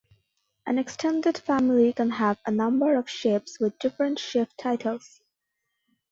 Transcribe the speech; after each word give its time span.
An 0.65 0.79
extended 0.79 1.37
family 1.37 1.93
can 1.93 2.09
have 2.09 2.39
a 2.47 2.49
number 2.49 2.95
of 2.97 3.05
chiefs 3.05 3.59
with 3.59 3.77
different 3.77 4.17
chief 4.17 4.47
titles. 4.57 5.21